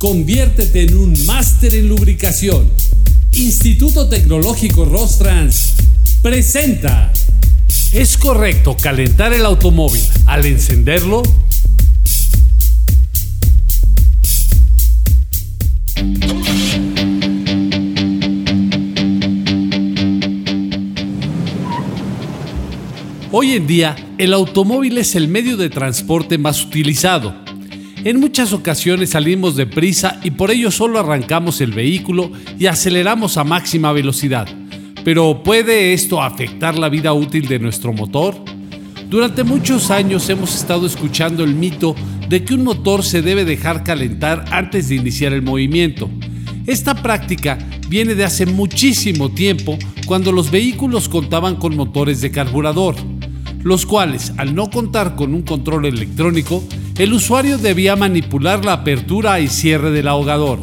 [0.00, 2.70] Conviértete en un máster en lubricación.
[3.34, 5.74] Instituto Tecnológico Rostrans
[6.22, 7.12] presenta.
[7.92, 11.22] ¿Es correcto calentar el automóvil al encenderlo?
[23.30, 27.49] Hoy en día, el automóvil es el medio de transporte más utilizado.
[28.02, 33.36] En muchas ocasiones salimos de prisa y por ello solo arrancamos el vehículo y aceleramos
[33.36, 34.48] a máxima velocidad.
[35.04, 38.34] Pero ¿puede esto afectar la vida útil de nuestro motor?
[39.10, 41.94] Durante muchos años hemos estado escuchando el mito
[42.26, 46.08] de que un motor se debe dejar calentar antes de iniciar el movimiento.
[46.66, 47.58] Esta práctica
[47.90, 52.96] viene de hace muchísimo tiempo cuando los vehículos contaban con motores de carburador
[53.62, 56.64] los cuales, al no contar con un control electrónico,
[57.00, 60.60] el usuario debía manipular la apertura y cierre del ahogador,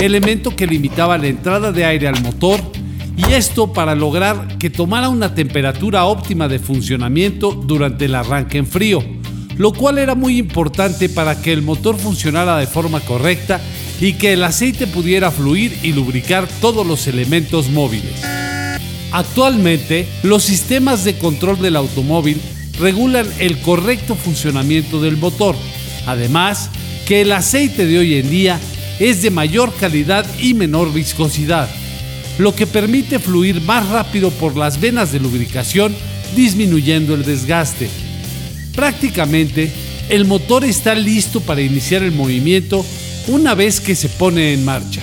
[0.00, 2.60] elemento que limitaba la entrada de aire al motor,
[3.16, 8.66] y esto para lograr que tomara una temperatura óptima de funcionamiento durante el arranque en
[8.66, 9.04] frío,
[9.56, 13.60] lo cual era muy importante para que el motor funcionara de forma correcta
[14.00, 18.20] y que el aceite pudiera fluir y lubricar todos los elementos móviles.
[19.12, 22.40] Actualmente, los sistemas de control del automóvil
[22.78, 25.56] regulan el correcto funcionamiento del motor.
[26.06, 26.70] Además,
[27.06, 28.60] que el aceite de hoy en día
[28.98, 31.68] es de mayor calidad y menor viscosidad,
[32.38, 35.94] lo que permite fluir más rápido por las venas de lubricación,
[36.36, 37.88] disminuyendo el desgaste.
[38.74, 39.70] Prácticamente,
[40.08, 42.84] el motor está listo para iniciar el movimiento
[43.28, 45.02] una vez que se pone en marcha.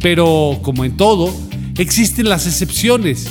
[0.00, 1.34] Pero, como en todo,
[1.76, 3.26] existen las excepciones.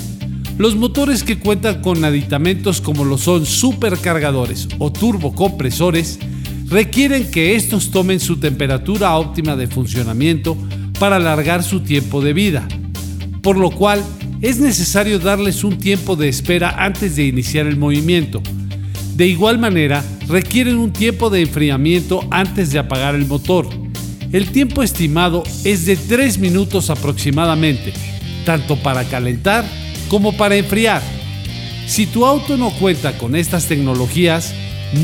[0.59, 6.19] Los motores que cuentan con aditamentos como lo son supercargadores o turbocompresores
[6.65, 10.58] requieren que estos tomen su temperatura óptima de funcionamiento
[10.99, 12.67] para alargar su tiempo de vida,
[13.42, 14.03] por lo cual
[14.42, 18.43] es necesario darles un tiempo de espera antes de iniciar el movimiento.
[19.15, 23.65] De igual manera, requieren un tiempo de enfriamiento antes de apagar el motor.
[24.33, 27.93] El tiempo estimado es de 3 minutos aproximadamente,
[28.43, 29.64] tanto para calentar
[30.09, 31.02] como para enfriar.
[31.87, 34.53] Si tu auto no cuenta con estas tecnologías,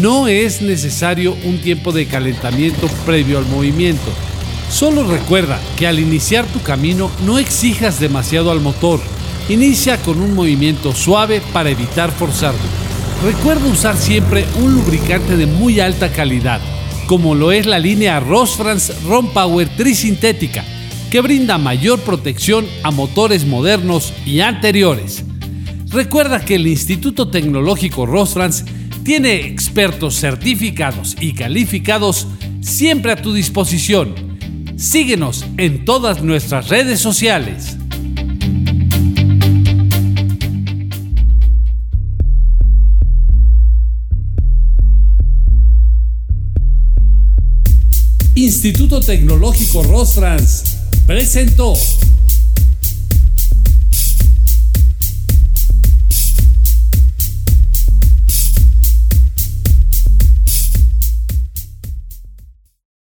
[0.01, 4.11] no es necesario un tiempo de calentamiento previo al movimiento.
[4.69, 8.99] Solo recuerda que al iniciar tu camino no exijas demasiado al motor.
[9.47, 12.59] Inicia con un movimiento suave para evitar forzarlo.
[13.23, 16.59] Recuerda usar siempre un lubricante de muy alta calidad,
[17.07, 20.65] como lo es la línea Rosfrans Ron Power Trisintética
[21.15, 25.23] que brinda mayor protección a motores modernos y anteriores.
[25.87, 28.65] Recuerda que el Instituto Tecnológico Rostrans
[29.05, 32.27] tiene expertos certificados y calificados
[32.59, 34.13] siempre a tu disposición.
[34.75, 37.77] Síguenos en todas nuestras redes sociales.
[48.35, 50.74] Instituto Tecnológico Rostrans
[51.05, 51.73] presentó